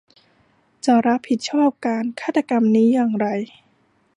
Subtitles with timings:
[0.85, 3.27] จะรับผิดชอบการฆาตกรรมนี้อย่างไร?